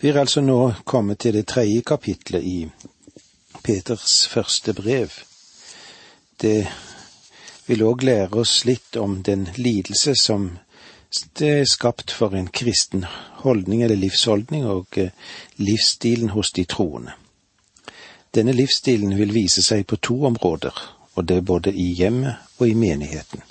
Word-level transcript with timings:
Vi 0.00 0.08
er 0.08 0.20
altså 0.20 0.40
nå 0.40 0.72
kommet 0.84 1.18
til 1.18 1.34
det 1.34 1.48
tredje 1.50 1.82
kapitlet 1.82 2.44
i 2.46 2.68
Peters 3.64 4.28
første 4.30 4.72
brev. 4.72 5.10
Det 6.40 6.68
vil 7.66 7.82
òg 7.82 8.04
lære 8.06 8.38
oss 8.38 8.62
litt 8.68 8.96
om 8.96 9.16
den 9.26 9.48
lidelse 9.56 10.14
som 10.14 10.52
det 11.40 11.48
er 11.48 11.66
skapt 11.66 12.14
for 12.14 12.36
en 12.38 12.46
kristen 12.46 13.04
holdning 13.42 13.82
eller 13.82 13.98
livsholdning 13.98 14.68
og 14.70 14.98
eh, 15.02 15.10
livsstilen 15.56 16.30
hos 16.30 16.52
de 16.52 16.64
troende. 16.64 17.18
Denne 18.34 18.52
livsstilen 18.52 19.16
vil 19.18 19.34
vise 19.34 19.64
seg 19.66 19.86
på 19.88 19.96
to 19.96 20.20
områder, 20.30 20.78
og 21.14 21.26
det 21.26 21.40
er 21.40 21.48
både 21.50 21.72
i 21.74 21.90
hjemmet 21.98 22.36
og 22.58 22.68
i 22.68 22.74
menigheten. 22.78 23.42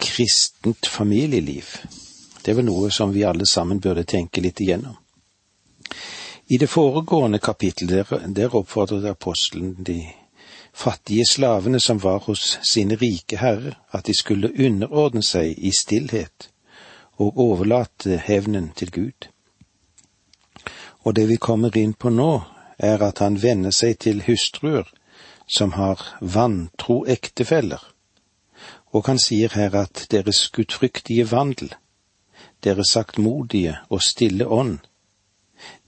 Kristent 0.00 0.88
familieliv, 0.88 1.76
det 2.42 2.52
er 2.52 2.60
vel 2.60 2.68
noe 2.68 2.90
som 2.90 3.12
vi 3.12 3.24
alle 3.24 3.46
sammen 3.46 3.80
burde 3.80 4.04
tenke 4.04 4.40
litt 4.40 4.60
igjennom. 4.60 4.96
I 6.50 6.58
det 6.58 6.70
foregående 6.70 7.38
kapittel 7.38 7.88
der, 7.88 8.06
der 8.26 8.54
oppfordret 8.56 9.06
apostelen 9.10 9.76
de 9.84 10.00
fattige 10.72 11.26
slavene 11.26 11.80
som 11.80 11.98
var 12.02 12.18
hos 12.26 12.58
sine 12.62 12.96
rike 12.96 13.36
herrer, 13.38 13.76
at 13.90 14.06
de 14.06 14.14
skulle 14.14 14.52
underordne 14.58 15.22
seg 15.22 15.58
i 15.58 15.70
stillhet 15.70 16.48
og 17.20 17.38
overlate 17.38 18.18
hevnen 18.24 18.72
til 18.76 18.90
Gud. 18.90 19.28
Og 21.04 21.16
det 21.16 21.28
vi 21.28 21.36
kommer 21.36 21.76
inn 21.76 21.94
på 21.94 22.10
nå, 22.10 22.42
er 22.78 23.02
at 23.04 23.20
han 23.20 23.36
venner 23.42 23.74
seg 23.76 23.98
til 24.00 24.22
hustruer 24.24 24.88
som 25.46 25.74
har 25.76 26.00
vantro 26.20 27.04
ektefeller, 27.06 27.82
og 28.90 29.06
han 29.06 29.18
sier 29.18 29.52
her 29.54 29.74
at 29.76 30.06
deres 30.10 30.48
gudfryktige 30.54 31.26
vandel, 31.30 31.74
deres 32.64 32.92
saktmodige 32.92 33.76
og 33.88 34.02
stille 34.02 34.46
ånd, 34.48 34.78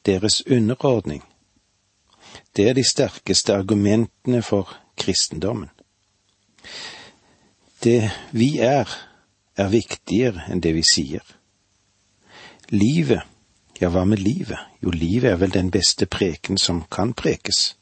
deres 0.06 0.42
underordning, 0.46 1.22
det 2.56 2.68
er 2.68 2.72
de 2.72 2.84
sterkeste 2.84 3.54
argumentene 3.54 4.42
for 4.42 4.76
kristendommen. 4.96 5.70
Det 7.84 8.10
vi 8.32 8.58
er, 8.58 8.88
er 9.56 9.68
viktigere 9.68 10.46
enn 10.50 10.60
det 10.62 10.74
vi 10.76 10.84
sier. 10.86 11.24
Livet, 12.70 13.20
ja, 13.80 13.90
hva 13.90 14.04
med 14.08 14.22
livet? 14.22 14.58
Jo, 14.82 14.90
livet 14.90 15.32
er 15.32 15.40
vel 15.40 15.52
den 15.52 15.70
beste 15.70 16.06
preken 16.06 16.58
som 16.58 16.84
kan 16.90 17.12
prekes. 17.12 17.74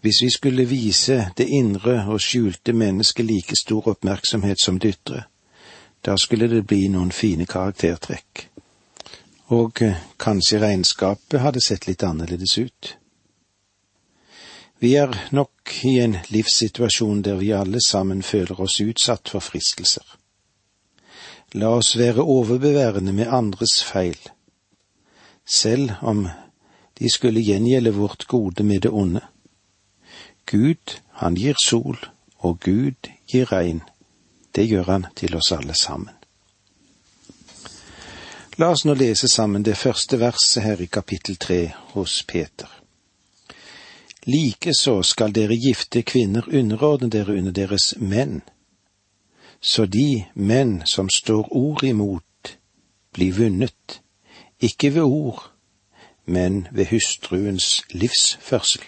Hvis 0.00 0.22
vi 0.22 0.30
skulle 0.30 0.64
vise 0.64 1.26
det 1.36 1.48
indre 1.48 2.06
og 2.08 2.20
skjulte 2.20 2.72
mennesket 2.72 3.26
like 3.26 3.56
stor 3.58 3.88
oppmerksomhet 3.88 4.62
som 4.62 4.78
det 4.78 4.94
ytre, 4.94 5.24
da 6.00 6.16
skulle 6.18 6.48
det 6.48 6.62
bli 6.62 6.88
noen 6.88 7.12
fine 7.12 7.46
karaktertrekk. 7.46 8.46
Og 9.50 9.82
eh, 9.82 9.98
kanskje 10.16 10.60
regnskapet 10.62 11.42
hadde 11.42 11.62
sett 11.64 11.86
litt 11.88 12.02
annerledes 12.06 12.56
ut. 12.58 12.94
Vi 14.80 14.94
er 14.96 15.12
nok 15.36 15.74
i 15.84 15.98
en 16.00 16.16
livssituasjon 16.32 17.20
der 17.26 17.36
vi 17.36 17.50
alle 17.52 17.82
sammen 17.84 18.22
føler 18.22 18.60
oss 18.64 18.78
utsatt 18.80 19.28
for 19.28 19.44
fristelser. 19.44 20.06
La 21.52 21.74
oss 21.76 21.96
være 21.98 22.22
overbeværende 22.22 23.12
med 23.12 23.28
andres 23.28 23.82
feil, 23.84 24.16
selv 25.44 25.98
om 26.00 26.28
de 26.98 27.10
skulle 27.10 27.42
gjengjelde 27.42 27.92
vårt 27.98 28.26
gode 28.26 28.64
med 28.64 28.80
det 28.86 28.90
onde. 28.90 29.20
Gud, 30.46 30.96
han 31.12 31.34
gir 31.34 31.58
sol, 31.64 31.98
og 32.38 32.60
Gud 32.60 33.10
gir 33.28 33.52
regn. 33.52 33.82
Det 34.52 34.66
gjør 34.66 34.84
han 34.84 35.06
til 35.16 35.36
oss 35.36 35.52
alle 35.52 35.74
sammen. 35.74 36.14
La 38.58 38.68
oss 38.74 38.84
nå 38.84 38.94
lese 38.98 39.28
sammen 39.28 39.62
det 39.64 39.78
første 39.78 40.18
verset 40.20 40.62
her 40.62 40.80
i 40.82 40.90
kapittel 40.90 41.38
tre 41.40 41.70
hos 41.94 42.22
Peter. 42.28 42.68
Likeså 44.26 44.98
skal 45.02 45.32
dere 45.32 45.56
gifte 45.56 46.02
kvinner 46.02 46.44
underordne 46.52 47.08
dere 47.08 47.38
under 47.38 47.54
deres 47.56 47.94
menn, 47.96 48.42
så 49.60 49.86
de 49.86 50.26
menn 50.34 50.82
som 50.84 51.08
står 51.08 51.48
ord 51.56 51.84
imot, 51.84 52.56
blir 53.16 53.32
vunnet, 53.38 54.00
ikke 54.60 54.92
ved 54.94 55.08
ord, 55.08 55.46
men 56.24 56.66
ved 56.72 56.92
hustruens 56.92 57.82
livsførsel. 57.90 58.84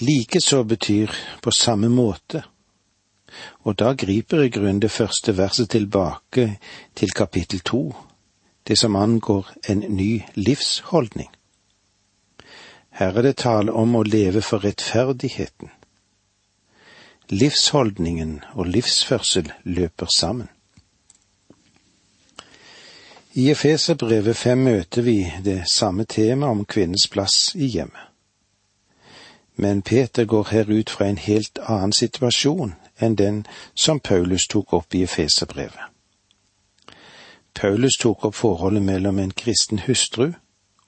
Likeså 0.00 0.62
betyr 0.62 1.10
på 1.42 1.50
samme 1.50 1.88
måte, 1.88 2.44
og 3.64 3.78
da 3.78 3.92
griper 3.92 4.42
i 4.42 4.50
grunnen 4.50 4.82
det 4.82 4.90
første 4.90 5.36
verset 5.36 5.70
tilbake 5.70 6.58
til 6.94 7.10
kapittel 7.10 7.60
to, 7.60 7.94
det 8.68 8.78
som 8.78 8.96
angår 8.96 9.46
en 9.68 9.84
ny 9.88 10.22
livsholdning. 10.34 11.30
Her 12.90 13.18
er 13.18 13.22
det 13.22 13.36
tale 13.36 13.72
om 13.72 13.94
å 13.96 14.02
leve 14.02 14.42
for 14.42 14.64
rettferdigheten. 14.64 15.70
Livsholdningen 17.30 18.40
og 18.54 18.66
livsførsel 18.66 19.52
løper 19.64 20.06
sammen. 20.06 20.48
I 23.36 23.50
Efeserbrevet 23.50 24.36
fem 24.36 24.58
møter 24.58 25.02
vi 25.02 25.18
det 25.44 25.66
samme 25.68 26.06
temaet 26.08 26.50
om 26.50 26.64
kvinnens 26.64 27.08
plass 27.12 27.52
i 27.54 27.66
hjemmet. 27.66 28.06
Men 29.56 29.82
Peter 29.82 30.24
går 30.24 30.48
her 30.50 30.70
ut 30.72 30.90
fra 30.90 31.08
en 31.08 31.18
helt 31.18 31.58
annen 31.58 31.92
situasjon 31.92 32.72
enn 32.98 33.16
den 33.16 33.46
som 33.74 34.00
Paulus 34.00 34.46
tok 34.48 34.72
opp 34.72 34.94
i 34.94 35.02
Efeserbrevet. 35.02 35.92
Paulus 37.54 37.96
tok 38.00 38.24
opp 38.24 38.34
forholdet 38.34 38.82
mellom 38.82 39.18
en 39.18 39.30
kristen 39.30 39.78
hustru 39.86 40.32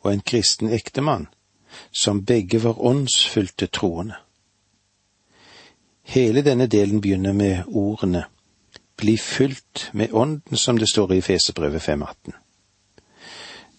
og 0.01 0.13
en 0.13 0.21
kristen 0.21 0.69
ektemann 0.69 1.29
som 1.93 2.25
begge 2.25 2.63
var 2.65 2.81
åndsfylte 2.81 3.67
troende. 3.67 4.17
Hele 6.03 6.43
denne 6.43 6.67
delen 6.67 7.01
begynner 7.01 7.33
med 7.33 7.65
ordene 7.67 8.25
Bli 8.99 9.19
fylt 9.19 9.91
med 9.93 10.13
Ånden, 10.13 10.57
som 10.57 10.79
det 10.79 10.89
står 10.89 11.13
i 11.13 11.21
Fesebrevet 11.21 11.83
5.18. 11.83 12.33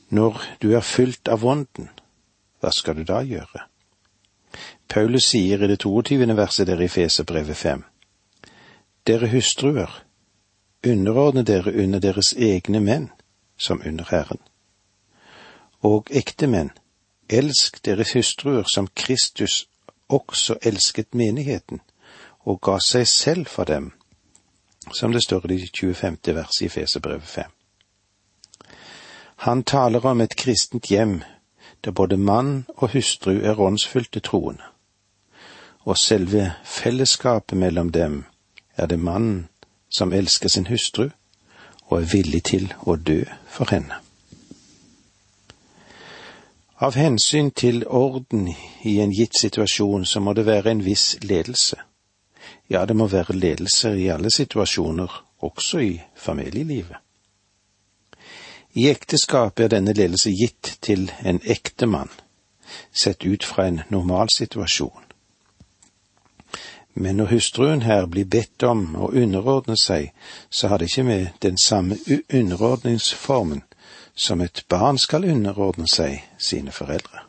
Når 0.10 0.42
du 0.62 0.72
er 0.72 0.80
fylt 0.80 1.28
av 1.28 1.44
Ånden, 1.46 1.90
hva 2.60 2.72
skal 2.72 2.96
du 2.96 3.04
da 3.04 3.20
gjøre? 3.28 3.66
Paulus 4.88 5.28
sier 5.34 5.60
i 5.60 5.68
det 5.68 5.82
22. 5.84 6.24
verset 6.38 6.68
der 6.68 6.80
i 6.82 6.88
Fesebrevet 6.88 7.58
5. 7.58 7.84
Dere 9.08 9.28
hustruer, 9.28 10.04
underordne 10.88 11.44
dere 11.44 11.74
under 11.84 12.00
deres 12.00 12.34
egne 12.34 12.80
menn, 12.80 13.10
som 13.58 13.82
under 13.86 14.06
Herren. 14.10 14.40
Og 15.82 16.08
ektemenn, 16.12 16.72
Elsk 17.30 17.86
deres 17.86 18.14
hustruer 18.14 18.64
som 18.74 18.88
Kristus 18.96 19.70
også 20.10 20.58
elsket 20.62 21.14
menigheten 21.14 21.82
og 22.40 22.62
ga 22.62 22.80
seg 22.82 23.08
selv 23.08 23.46
for 23.46 23.70
dem, 23.70 23.92
som 24.94 25.14
det 25.14 25.22
står 25.24 25.46
i 25.46 25.58
det 25.58 25.70
25. 25.76 26.18
verset 26.26 26.66
i 26.66 26.70
Fesebrevet 26.70 27.24
5. 27.24 27.52
Han 29.46 29.64
taler 29.64 30.06
om 30.06 30.22
et 30.22 30.36
kristent 30.36 30.90
hjem 30.90 31.22
der 31.86 31.92
både 31.92 32.18
mann 32.18 32.66
og 32.78 32.90
hustru 32.92 33.32
er 33.32 33.60
åndsfylte 33.60 34.20
troende, 34.20 34.64
og 35.86 35.98
selve 35.98 36.54
fellesskapet 36.66 37.58
mellom 37.58 37.92
dem 37.92 38.24
er 38.80 38.88
det 38.88 39.00
mannen 39.00 39.48
som 39.90 40.14
elsker 40.14 40.50
sin 40.50 40.68
hustru 40.68 41.10
og 41.90 42.02
er 42.02 42.12
villig 42.14 42.44
til 42.52 42.70
å 42.86 42.96
dø 42.96 43.24
for 43.50 43.72
henne. 43.74 43.98
Av 46.80 46.96
hensyn 46.96 47.52
til 47.52 47.84
orden 47.88 48.48
i 48.88 49.00
en 49.04 49.12
gitt 49.12 49.36
situasjon 49.36 50.06
så 50.06 50.22
må 50.24 50.34
det 50.34 50.46
være 50.48 50.72
en 50.72 50.84
viss 50.86 51.18
ledelse. 51.22 51.76
Ja, 52.70 52.86
det 52.86 52.96
må 52.96 53.10
være 53.12 53.36
ledelser 53.36 53.98
i 54.00 54.08
alle 54.14 54.32
situasjoner, 54.32 55.12
også 55.44 55.80
i 55.84 56.00
familielivet. 56.16 56.96
I 58.74 58.88
ekteskapet 58.88 59.66
er 59.66 59.74
denne 59.76 59.94
ledelse 59.98 60.32
gitt 60.32 60.78
til 60.82 61.10
en 61.26 61.42
ektemann, 61.44 62.12
sett 62.94 63.26
ut 63.26 63.44
fra 63.44 63.68
en 63.68 63.82
normal 63.90 64.30
situasjon. 64.32 65.09
Men 67.00 67.16
når 67.16 67.32
hustruen 67.32 67.82
her 67.82 68.06
blir 68.12 68.28
bedt 68.28 68.64
om 68.68 68.82
å 69.00 69.08
underordne 69.16 69.78
seg, 69.80 70.10
så 70.52 70.68
har 70.68 70.82
det 70.82 70.90
ikke 70.90 71.06
med 71.08 71.38
den 71.40 71.58
samme 71.58 71.96
underordningsformen 72.28 73.62
som 74.20 74.42
et 74.44 74.66
barn 74.68 75.00
skal 75.00 75.24
underordne 75.24 75.88
seg 75.88 76.20
sine 76.38 76.76
foreldre. 76.76 77.24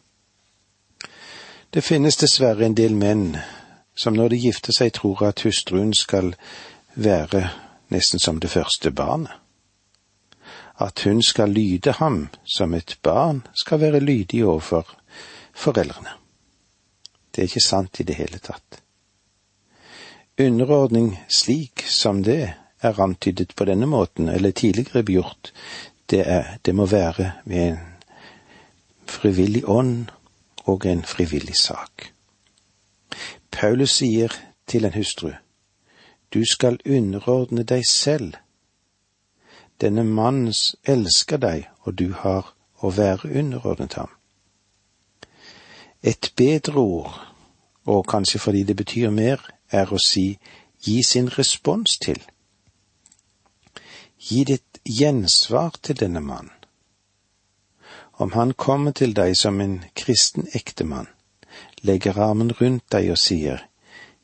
Det 1.71 1.85
finnes 1.87 2.19
dessverre 2.19 2.67
en 2.67 2.75
del 2.75 2.99
menn 2.99 3.37
som 3.95 4.19
når 4.19 4.35
de 4.35 4.43
gifter 4.49 4.75
seg 4.75 4.91
tror 4.99 5.23
at 5.29 5.45
hustruen 5.47 5.95
skal 5.95 6.35
være 6.99 7.45
nesten 7.95 8.19
som 8.19 8.43
det 8.43 8.51
første 8.51 8.91
barnet. 8.91 9.39
At 10.83 11.07
hun 11.07 11.23
skal 11.23 11.55
lyde 11.55 11.95
ham 12.03 12.25
som 12.43 12.75
et 12.75 12.99
barn 13.07 13.45
skal 13.55 13.81
være 13.87 14.03
lydig 14.03 14.43
overfor 14.43 14.97
foreldrene. 15.55 16.19
Det 17.31 17.45
er 17.45 17.53
ikke 17.53 17.69
sant 17.69 18.01
i 18.01 18.09
det 18.09 18.19
hele 18.19 18.43
tatt. 18.43 18.81
Underordning 20.41 21.25
slik 21.29 21.83
som 21.85 22.23
det 22.23 22.55
er 22.81 23.01
antydet 23.01 23.51
på 23.57 23.65
denne 23.69 23.87
måten, 23.87 24.29
eller 24.29 24.51
tidligere 24.57 25.03
gjort, 25.05 25.53
det, 26.11 26.23
er, 26.25 26.57
det 26.65 26.75
må 26.75 26.87
være 26.87 27.33
med 27.45 27.67
en 27.67 27.79
frivillig 29.05 29.69
ånd 29.69 30.09
og 30.65 30.87
en 30.87 31.03
frivillig 31.05 31.59
sak. 31.61 32.07
Paulus 33.51 33.99
sier 34.01 34.33
til 34.67 34.89
en 34.89 34.97
hustru, 34.97 35.35
du 36.33 36.41
skal 36.49 36.81
underordne 36.87 37.63
deg 37.63 37.85
selv. 37.85 38.33
Denne 39.81 40.05
mannen 40.09 40.57
elsker 40.89 41.37
deg, 41.37 41.69
og 41.85 41.99
du 41.99 42.15
har 42.17 42.55
å 42.81 42.97
være 42.97 43.29
underordnet 43.29 44.01
ham. 44.01 44.09
Et 46.01 46.33
bedre 46.37 46.81
ord, 46.81 47.25
og 47.85 48.07
kanskje 48.09 48.41
fordi 48.41 48.65
det 48.65 48.77
betyr 48.77 49.11
mer, 49.11 49.43
er 49.71 49.93
å 49.93 49.99
si 49.99 50.39
gi 50.85 51.01
sin 51.07 51.29
respons 51.37 51.99
til. 52.03 52.21
Gi 54.21 54.45
ditt 54.45 54.81
gjensvar 54.85 55.79
til 55.83 56.01
denne 56.01 56.21
mannen. 56.21 56.57
Om 58.21 58.35
han 58.37 58.53
kommer 58.53 58.93
til 58.93 59.15
deg 59.17 59.33
som 59.37 59.61
en 59.65 59.79
kristen 59.97 60.49
ektemann, 60.53 61.09
legger 61.81 62.19
armen 62.21 62.53
rundt 62.61 62.85
deg 62.93 63.09
og 63.15 63.21
sier 63.21 63.67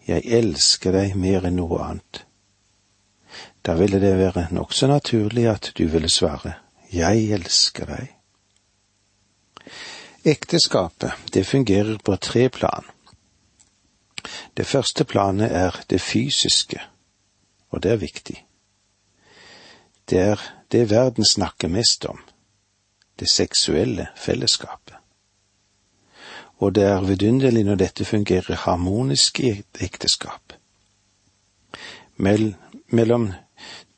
Jeg 0.07 0.23
elsker 0.39 0.93
deg 0.93 1.17
mer 1.19 1.49
enn 1.49 1.57
noe 1.59 1.81
annet, 1.83 2.21
da 3.67 3.75
ville 3.75 3.99
det 3.99 4.13
være 4.19 4.47
nokså 4.55 4.87
naturlig 4.87 5.49
at 5.51 5.73
du 5.75 5.87
ville 5.91 6.11
svare 6.13 6.53
Jeg 6.93 7.25
elsker 7.35 7.89
deg. 7.91 8.13
Ekteskapet, 10.27 11.17
det 11.35 11.47
fungerer 11.47 11.99
på 11.99 12.17
tre 12.17 12.49
plan. 12.49 12.87
Det 14.57 14.67
første 14.67 15.05
planet 15.05 15.53
er 15.53 15.81
det 15.91 16.01
fysiske, 16.01 16.81
og 17.71 17.83
det 17.83 17.93
er 17.93 17.97
viktig. 17.97 18.47
Det 20.11 20.19
er 20.19 20.41
det 20.73 20.91
verden 20.91 21.25
snakker 21.25 21.69
mest 21.69 22.05
om, 22.05 22.21
det 23.19 23.31
seksuelle 23.31 24.07
fellesskapet. 24.17 24.95
Og 26.59 26.75
det 26.75 26.85
er 26.85 27.01
vidunderlig 27.01 27.65
når 27.65 27.75
dette 27.75 28.05
fungerer 28.05 28.57
harmonisk 28.57 29.41
i 29.41 29.51
et 29.51 29.81
ekteskap. 29.81 30.53
Mell 32.17 32.55
mellom 32.89 33.33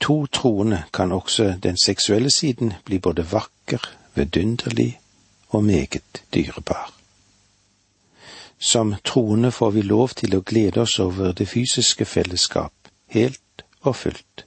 to 0.00 0.26
troende 0.26 0.82
kan 0.92 1.12
også 1.12 1.54
den 1.62 1.76
seksuelle 1.76 2.30
siden 2.30 2.72
bli 2.84 2.98
både 2.98 3.32
vakker, 3.32 3.94
vidunderlig 4.14 5.00
og 5.48 5.64
meget 5.64 6.24
dyrebar. 6.34 6.97
Som 8.58 8.96
troende 9.04 9.50
får 9.50 9.70
vi 9.70 9.82
lov 9.82 10.14
til 10.18 10.34
å 10.34 10.42
glede 10.42 10.82
oss 10.82 10.98
over 10.98 11.32
det 11.32 11.46
fysiske 11.46 12.04
fellesskap 12.04 12.72
helt 13.14 13.64
og 13.86 13.96
fullt. 13.96 14.44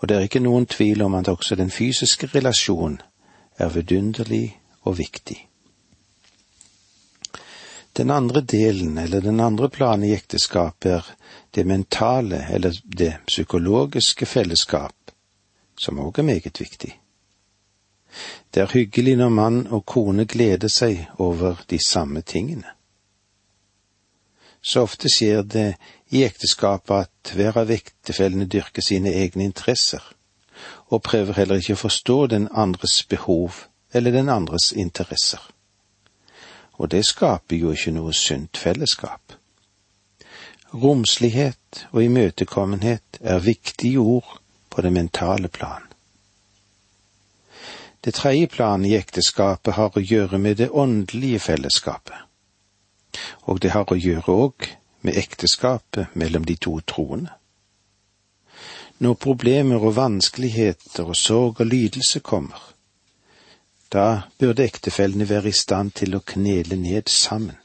Og 0.00 0.08
det 0.08 0.16
er 0.16 0.26
ikke 0.28 0.42
noen 0.42 0.66
tvil 0.70 1.02
om 1.02 1.14
at 1.18 1.28
også 1.28 1.58
den 1.60 1.70
fysiske 1.70 2.30
relasjonen 2.34 3.00
er 3.60 3.72
vidunderlig 3.74 4.56
og 4.88 4.96
viktig. 4.98 5.36
Den 7.96 8.10
andre 8.10 8.40
delen, 8.40 8.98
eller 8.98 9.20
den 9.20 9.40
andre 9.40 9.68
planen 9.68 10.06
i 10.08 10.14
ekteskapet, 10.14 10.90
er 10.90 11.04
det 11.54 11.66
mentale 11.66 12.46
eller 12.54 12.76
det 12.84 13.16
psykologiske 13.26 14.26
fellesskap, 14.26 15.12
som 15.76 15.98
òg 15.98 16.22
er 16.22 16.28
meget 16.30 16.60
viktig. 16.60 16.94
Det 18.54 18.62
er 18.62 18.72
hyggelig 18.74 19.16
når 19.16 19.28
mann 19.28 19.58
og 19.70 19.84
kone 19.86 20.26
gleder 20.26 20.68
seg 20.68 21.06
over 21.18 21.62
de 21.70 21.78
samme 21.86 22.22
tingene. 22.22 22.66
Så 24.62 24.82
ofte 24.84 25.08
skjer 25.08 25.42
det 25.42 25.68
i 26.12 26.24
ekteskapet 26.26 27.06
at 27.06 27.34
hver 27.34 27.56
av 27.62 27.70
ektefellene 27.72 28.48
dyrker 28.50 28.84
sine 28.84 29.12
egne 29.22 29.46
interesser, 29.48 30.02
og 30.90 31.02
prøver 31.06 31.38
heller 31.38 31.62
ikke 31.62 31.78
å 31.78 31.84
forstå 31.86 32.18
den 32.34 32.48
andres 32.52 33.00
behov 33.08 33.64
eller 33.92 34.12
den 34.12 34.28
andres 34.28 34.72
interesser. 34.72 35.40
Og 36.80 36.90
det 36.90 37.04
skaper 37.06 37.56
jo 37.56 37.72
ikke 37.72 37.94
noe 37.96 38.12
sunt 38.16 38.56
fellesskap. 38.56 39.36
Romslighet 40.74 41.86
og 41.90 42.04
imøtekommenhet 42.04 43.18
er 43.20 43.42
viktige 43.44 43.98
ord 43.98 44.36
på 44.70 44.82
det 44.82 44.92
mentale 44.92 45.48
plan. 45.48 45.89
Det 48.04 48.14
tredje 48.14 48.46
planet 48.46 48.88
i 48.88 48.96
ekteskapet 48.96 49.74
har 49.76 49.92
å 49.92 50.00
gjøre 50.00 50.38
med 50.40 50.56
det 50.56 50.70
åndelige 50.70 51.38
fellesskapet. 51.44 52.16
Og 53.44 53.60
det 53.60 53.74
har 53.74 53.92
å 53.92 53.98
gjøre 53.98 54.36
òg 54.44 54.68
med 55.04 55.18
ekteskapet 55.20 56.16
mellom 56.16 56.46
de 56.48 56.56
to 56.56 56.78
troende. 56.80 57.34
Når 59.00 59.14
problemer 59.20 59.84
og 59.84 59.96
vanskeligheter 59.96 61.08
og 61.08 61.16
sorg 61.16 61.60
og 61.60 61.68
lidelse 61.68 62.20
kommer, 62.20 62.60
da 63.92 64.22
burde 64.38 64.64
ektefellene 64.64 65.28
være 65.28 65.52
i 65.52 65.60
stand 65.60 65.92
til 66.00 66.16
å 66.16 66.22
knele 66.24 66.76
ned 66.80 67.08
sammen, 67.08 67.56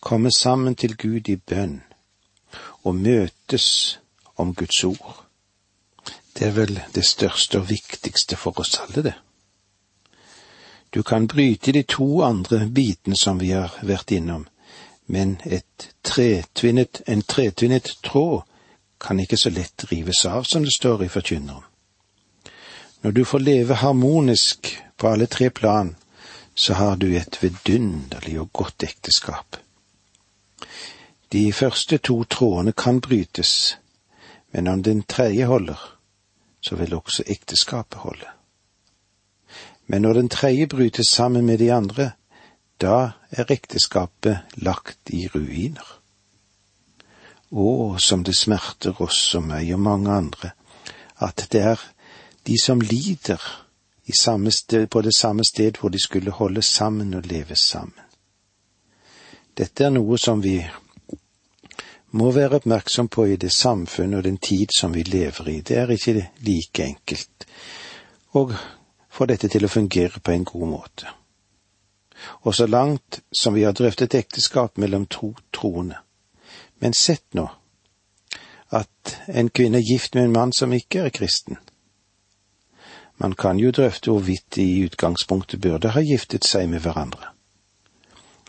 komme 0.00 0.32
sammen 0.32 0.76
til 0.76 0.96
Gud 0.96 1.28
i 1.28 1.36
bønn 1.36 1.80
og 2.84 2.96
møtes 2.96 3.98
om 4.36 4.54
Guds 4.54 4.84
ord. 4.84 5.24
Det 6.36 6.48
er 6.48 6.56
vel 6.56 6.80
det 6.94 7.04
største 7.04 7.60
og 7.60 7.68
viktigste 7.68 8.36
for 8.36 8.60
oss 8.60 8.76
alle, 8.80 9.08
det. 9.10 9.16
Du 10.90 11.02
kan 11.02 11.26
bryte 11.26 11.72
de 11.72 11.82
to 11.82 12.22
andre 12.22 12.66
bitene 12.66 13.16
som 13.16 13.38
vi 13.38 13.52
har 13.52 13.74
vært 13.82 14.10
innom, 14.10 14.46
men 15.06 15.36
tretvinnet, 16.02 17.02
en 17.06 17.22
tretvinnet 17.22 17.96
tråd 18.02 18.42
kan 19.00 19.20
ikke 19.20 19.38
så 19.38 19.50
lett 19.50 19.84
rives 19.90 20.24
av, 20.26 20.42
som 20.42 20.64
det 20.66 20.74
står 20.74 21.04
i 21.04 21.08
Forkynneren. 21.08 21.62
Når 23.00 23.12
du 23.16 23.24
får 23.24 23.38
leve 23.38 23.74
harmonisk 23.74 24.74
på 24.96 25.08
alle 25.08 25.26
tre 25.26 25.50
plan, 25.50 25.94
så 26.54 26.74
har 26.74 26.96
du 26.96 27.06
et 27.16 27.38
vidunderlig 27.42 28.40
og 28.40 28.50
godt 28.52 28.82
ekteskap. 28.84 29.56
De 31.32 31.52
første 31.52 31.98
to 31.98 32.24
trådene 32.24 32.72
kan 32.72 33.00
brytes, 33.00 33.78
men 34.52 34.68
om 34.68 34.82
den 34.82 35.02
tredje 35.02 35.46
holder, 35.46 35.80
så 36.60 36.76
vil 36.76 36.94
også 36.94 37.24
ekteskapet 37.26 37.98
holde. 37.98 38.39
Men 39.90 40.02
når 40.02 40.20
den 40.20 40.28
tredje 40.30 40.68
brytes 40.70 41.08
sammen 41.10 41.46
med 41.46 41.58
de 41.58 41.72
andre, 41.74 42.12
da 42.78 43.10
er 43.30 43.50
ekteskapet 43.50 44.54
lagt 44.62 45.10
i 45.10 45.24
ruiner. 45.34 45.96
Å, 47.50 47.98
som 47.98 48.22
det 48.22 48.36
smerter 48.38 49.02
oss 49.02 49.18
og 49.34 49.48
meg 49.48 49.72
og 49.74 49.82
mange 49.82 50.12
andre, 50.14 50.52
at 51.18 51.42
det 51.50 51.64
er 51.72 51.82
de 52.46 52.54
som 52.62 52.80
lider 52.80 53.42
sted, 54.10 54.86
på 54.86 55.02
det 55.02 55.14
samme 55.14 55.44
sted 55.44 55.78
hvor 55.78 55.90
de 55.90 55.98
skulle 55.98 56.30
holde 56.30 56.62
sammen 56.62 57.14
og 57.14 57.26
leve 57.26 57.56
sammen. 57.56 58.06
Dette 59.58 59.84
er 59.84 59.90
noe 59.90 60.18
som 60.18 60.40
vi 60.42 60.60
må 62.14 62.30
være 62.30 62.62
oppmerksom 62.62 63.08
på 63.08 63.26
i 63.26 63.36
det 63.36 63.52
samfunn 63.52 64.14
og 64.14 64.24
den 64.24 64.38
tid 64.38 64.70
som 64.74 64.94
vi 64.94 65.02
lever 65.02 65.48
i. 65.48 65.60
Det 65.60 65.76
er 65.76 65.90
ikke 65.90 66.30
like 66.46 66.84
enkelt. 66.84 67.46
Og 68.38 68.54
få 69.10 69.26
dette 69.26 69.48
til 69.48 69.66
å 69.66 69.72
fungere 69.72 70.22
på 70.22 70.32
en 70.32 70.44
god 70.44 70.68
måte. 70.68 71.10
Og 72.42 72.54
så 72.54 72.66
langt 72.66 73.20
som 73.32 73.54
vi 73.54 73.64
har 73.64 73.72
drøftet 73.72 74.14
ekteskap 74.14 74.78
mellom 74.78 75.06
to 75.06 75.34
troende. 75.56 75.98
Men 76.80 76.94
sett 76.96 77.34
nå 77.34 77.48
at 78.70 79.16
en 79.26 79.50
kvinne 79.50 79.80
er 79.80 79.88
gift 79.92 80.14
med 80.14 80.28
en 80.28 80.36
mann 80.36 80.52
som 80.54 80.72
ikke 80.72 81.06
er 81.08 81.14
kristen. 81.14 81.58
Man 83.20 83.34
kan 83.34 83.58
jo 83.58 83.70
drøfte 83.70 84.10
hvorvidt 84.10 84.54
de 84.54 84.64
i 84.64 84.84
utgangspunktet 84.86 85.60
burde 85.60 85.90
ha 85.92 86.00
giftet 86.00 86.46
seg 86.46 86.70
med 86.70 86.80
hverandre. 86.80 87.34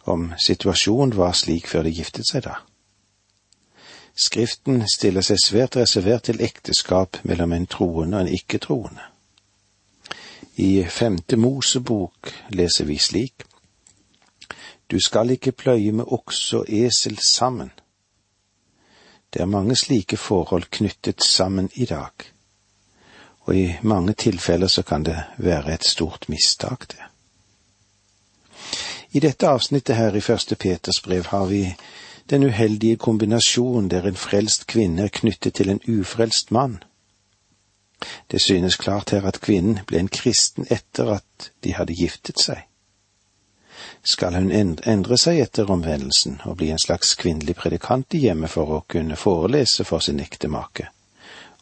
Om 0.05 0.31
situasjonen 0.39 1.17
var 1.17 1.33
slik 1.35 1.67
før 1.67 1.83
de 1.83 1.95
giftet 1.97 2.29
seg, 2.29 2.45
da. 2.45 2.61
Skriften 4.15 4.83
stiller 4.91 5.25
seg 5.25 5.39
svært 5.43 5.75
reservert 5.79 6.29
til 6.29 6.41
ekteskap 6.43 7.19
mellom 7.27 7.53
en 7.55 7.67
troende 7.67 8.17
og 8.17 8.27
en 8.27 8.35
ikke-troende. 8.37 9.10
I 10.55 10.83
femte 10.83 11.37
Mosebok 11.37 12.33
leser 12.49 12.85
vi 12.85 12.97
slik. 12.97 13.43
Du 14.91 14.99
skal 14.99 15.29
ikke 15.29 15.51
pløye 15.51 15.91
med 15.91 16.05
okse 16.07 16.57
og 16.57 16.65
esel 16.67 17.17
sammen. 17.17 17.71
Det 19.33 19.41
er 19.41 19.45
mange 19.45 19.75
slike 19.75 20.17
forhold 20.17 20.67
knyttet 20.71 21.23
sammen 21.23 21.69
i 21.73 21.85
dag, 21.85 22.11
og 23.41 23.55
i 23.55 23.75
mange 23.81 24.13
tilfeller 24.13 24.67
så 24.67 24.83
kan 24.83 25.05
det 25.05 25.23
være 25.37 25.73
et 25.73 25.85
stort 25.85 26.29
mistak, 26.29 26.91
det. 26.91 26.99
I 29.11 29.19
dette 29.19 29.47
avsnittet 29.47 29.95
her 29.95 30.15
i 30.15 30.21
Første 30.21 30.55
Peters 30.55 31.01
brev 31.01 31.25
har 31.25 31.45
vi 31.45 31.75
den 32.29 32.43
uheldige 32.43 32.97
kombinasjonen 32.97 33.89
der 33.91 34.07
en 34.07 34.15
frelst 34.15 34.67
kvinne 34.67 35.01
er 35.01 35.07
knyttet 35.07 35.53
til 35.53 35.69
en 35.69 35.81
ufrelst 35.87 36.51
mann. 36.51 36.83
Det 38.31 38.41
synes 38.41 38.75
klart 38.75 39.09
her 39.09 39.25
at 39.27 39.41
kvinnen 39.43 39.81
ble 39.87 39.99
en 39.99 40.07
kristen 40.07 40.67
etter 40.71 41.17
at 41.17 41.51
de 41.63 41.73
hadde 41.75 41.95
giftet 41.99 42.39
seg. 42.39 42.63
Skal 44.03 44.37
hun 44.37 44.51
endre 44.51 45.17
seg 45.19 45.41
etter 45.43 45.69
omvendelsen 45.71 46.39
og 46.47 46.57
bli 46.61 46.71
en 46.71 46.79
slags 46.79 47.13
kvinnelig 47.19 47.57
predikant 47.59 48.15
i 48.15 48.23
hjemmet 48.23 48.53
for 48.53 48.71
å 48.71 48.83
kunne 48.87 49.19
forelese 49.19 49.83
for 49.85 49.99
sin 49.99 50.21
ektemake 50.23 50.87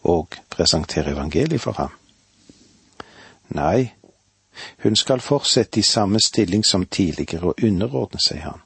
og 0.07 0.37
presentere 0.53 1.15
evangeliet 1.15 1.63
for 1.63 1.79
ham? 1.81 1.95
Nei, 3.57 3.89
hun 4.83 4.95
skal 4.95 5.25
fortsette 5.25 5.79
i 5.79 5.83
samme 5.83 6.21
stilling 6.21 6.63
som 6.63 6.85
tidligere 6.85 7.51
og 7.51 7.63
underordne 7.65 8.21
seg 8.21 8.43
han. 8.45 8.61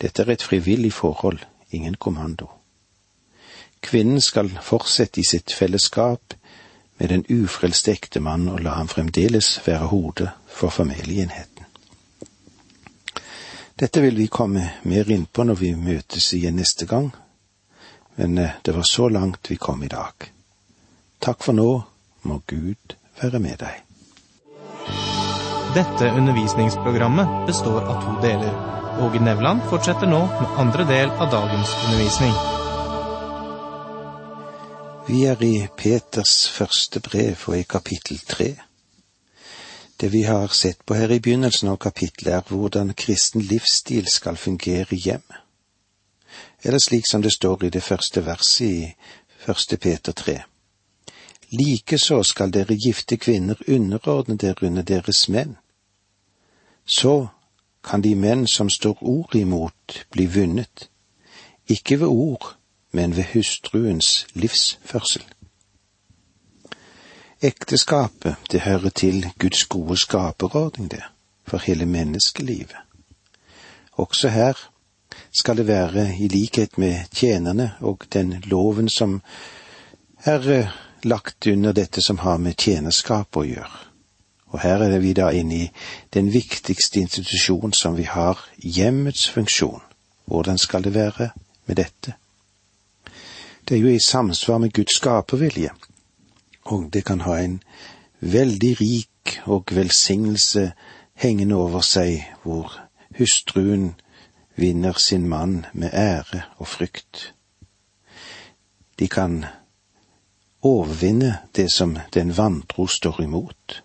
Dette 0.00 0.22
er 0.22 0.32
et 0.32 0.42
frivillig 0.42 0.92
forhold, 0.92 1.44
ingen 1.70 1.94
kommando. 1.94 2.48
Kvinnen 3.86 4.20
skal 4.20 4.50
fortsette 4.62 5.20
i 5.20 5.24
sitt 5.24 5.52
fellesskap 5.54 6.34
med 6.98 7.08
den 7.08 7.22
ufrelste 7.30 7.92
ektemann 7.92 8.48
og 8.50 8.64
la 8.64 8.72
ham 8.80 8.88
fremdeles 8.90 9.60
være 9.66 9.90
hodet 9.92 10.30
for 10.50 10.74
familieenheten. 10.74 11.62
Dette 13.78 14.00
vil 14.00 14.16
vi 14.16 14.26
komme 14.32 14.64
mer 14.88 15.10
inn 15.12 15.28
på 15.30 15.44
når 15.44 15.60
vi 15.60 15.70
møtes 15.76 16.32
igjen 16.34 16.56
neste 16.58 16.88
gang, 16.90 17.12
men 18.16 18.38
eh, 18.42 18.58
det 18.64 18.74
var 18.74 18.88
så 18.88 19.08
langt 19.12 19.50
vi 19.52 19.58
kom 19.60 19.84
i 19.84 19.92
dag. 19.92 20.30
Takk 21.20 21.44
for 21.44 21.54
nå, 21.54 21.70
må 22.26 22.40
Gud 22.48 22.96
være 23.20 23.38
med 23.38 23.60
deg. 23.60 23.82
Dette 25.76 26.10
undervisningsprogrammet 26.10 27.46
består 27.46 27.84
av 27.84 28.02
to 28.02 28.18
deler. 28.24 28.52
Åge 29.04 29.20
Nevland 29.20 29.62
fortsetter 29.70 30.08
nå 30.08 30.24
med 30.26 30.60
andre 30.64 30.88
del 30.88 31.12
av 31.20 31.28
dagens 31.30 31.76
undervisning. 31.84 32.65
Vi 35.08 35.24
er 35.24 35.42
i 35.42 35.68
Peters 35.76 36.48
første 36.50 37.00
brev 37.00 37.36
og 37.46 37.58
i 37.58 37.62
kapittel 37.62 38.18
tre. 38.18 38.56
Det 40.00 40.08
vi 40.12 40.22
har 40.26 40.48
sett 40.50 40.80
på 40.86 40.96
her 40.98 41.12
i 41.14 41.20
begynnelsen 41.22 41.68
av 41.70 41.76
kapittelet, 41.78 42.32
er 42.34 42.48
hvordan 42.50 42.90
kristen 42.98 43.44
livsstil 43.46 44.08
skal 44.10 44.36
fungere 44.36 44.90
i 44.90 44.98
hjemmet. 45.04 45.38
Eller 46.64 46.82
slik 46.82 47.06
som 47.06 47.22
det 47.22 47.32
står 47.36 47.64
i 47.64 47.70
det 47.70 47.84
første 47.86 48.24
verset 48.26 48.66
i 48.66 48.90
første 49.46 49.76
Peter 49.76 50.12
tre. 50.12 50.40
Likeså 51.54 52.22
skal 52.26 52.50
dere 52.50 52.74
gifte 52.74 53.16
kvinner 53.16 53.62
underordne 53.68 54.34
dere 54.34 54.66
under 54.66 54.82
deres 54.82 55.28
menn. 55.28 55.54
Så 56.84 57.28
kan 57.84 58.02
de 58.02 58.16
menn 58.18 58.46
som 58.50 58.70
står 58.70 58.98
ord 59.00 59.38
imot, 59.38 60.02
bli 60.10 60.26
vunnet, 60.26 60.90
ikke 61.70 62.00
ved 62.00 62.08
ord, 62.10 62.56
men 62.96 63.16
ved 63.16 63.24
hustruens 63.32 64.26
livsførsel. 64.34 65.24
Ekteskapet, 67.42 68.36
det 68.52 68.60
hører 68.60 68.88
til 68.88 69.26
Guds 69.38 69.64
gode 69.64 69.96
skaperordning, 69.96 70.90
det, 70.90 71.02
for 71.46 71.58
hele 71.58 71.86
menneskelivet. 71.86 72.76
Også 73.92 74.28
her 74.28 74.54
skal 75.32 75.56
det 75.56 75.66
være 75.66 76.16
i 76.18 76.28
likhet 76.28 76.78
med 76.78 77.04
tjenerne 77.12 77.72
og 77.80 78.02
den 78.12 78.34
loven 78.44 78.88
som 78.88 79.22
er 80.24 80.50
eh, 80.50 80.72
lagt 81.02 81.46
under 81.46 81.72
dette 81.72 82.02
som 82.02 82.18
har 82.18 82.40
med 82.40 82.56
tjenerskap 82.56 83.36
å 83.36 83.44
gjøre. 83.44 83.80
Og 84.56 84.60
her 84.60 84.88
er 84.88 84.98
vi 84.98 85.12
da 85.12 85.28
inne 85.36 85.54
i 85.54 85.72
den 86.14 86.32
viktigste 86.32 87.00
institusjon 87.00 87.72
som 87.72 87.96
vi 87.96 88.08
har, 88.08 88.40
hjemmets 88.56 89.28
funksjon. 89.28 89.82
Hvordan 90.24 90.58
skal 90.58 90.84
det 90.84 90.94
være 90.94 91.30
med 91.66 91.76
dette? 91.76 92.16
Det 93.68 93.76
er 93.76 93.80
jo 93.80 93.88
i 93.88 93.98
samsvar 93.98 94.58
med 94.58 94.72
Guds 94.72 94.94
skapervilje, 94.94 95.70
og 96.64 96.90
det 96.92 97.04
kan 97.04 97.20
ha 97.20 97.38
en 97.42 97.62
veldig 98.20 98.76
rik 98.80 99.38
og 99.44 99.72
velsignelse 99.74 100.72
hengende 101.14 101.54
over 101.54 101.80
seg, 101.80 102.22
hvor 102.42 102.76
hustruen 103.18 103.94
vinner 104.56 104.92
sin 104.92 105.28
mann 105.28 105.64
med 105.72 105.90
ære 105.92 106.42
og 106.56 106.68
frykt. 106.68 107.32
De 108.98 109.08
kan 109.08 109.44
overvinne 110.62 111.38
det 111.56 111.72
som 111.72 111.98
den 112.14 112.36
vantro 112.36 112.86
står 112.86 113.20
imot. 113.22 113.82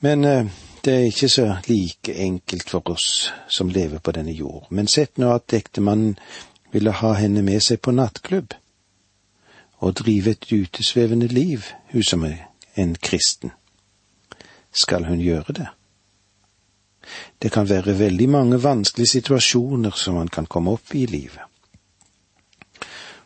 Men 0.00 0.24
eh, 0.24 0.46
det 0.84 0.94
er 0.94 1.10
ikke 1.12 1.28
så 1.28 1.56
like 1.68 2.14
enkelt 2.14 2.70
for 2.70 2.90
oss 2.90 3.32
som 3.48 3.68
lever 3.68 3.98
på 3.98 4.12
denne 4.16 4.32
jord. 4.32 4.66
Men 4.70 4.88
sett 4.88 5.18
nå 5.18 5.34
at 5.34 5.52
ektemannen 5.52 6.16
ville 6.72 6.90
ha 6.90 7.12
henne 7.18 7.42
med 7.42 7.62
seg 7.62 7.80
på 7.82 7.94
nattklubb 7.94 8.54
og 9.80 9.94
drive 9.96 10.34
et 10.34 10.46
utesvevende 10.52 11.26
liv, 11.26 11.64
hun 11.92 12.04
som 12.04 12.24
er 12.28 12.50
en 12.76 12.94
kristen. 12.94 13.52
Skal 14.72 15.06
hun 15.08 15.20
gjøre 15.20 15.54
det? 15.56 15.68
Det 17.42 17.52
kan 17.52 17.68
være 17.68 17.98
veldig 17.98 18.28
mange 18.28 18.62
vanskelige 18.62 19.14
situasjoner 19.16 19.96
som 19.96 20.20
man 20.20 20.28
kan 20.28 20.46
komme 20.46 20.76
opp 20.76 20.94
i 20.94 21.02
i 21.02 21.06
livet. 21.06 21.46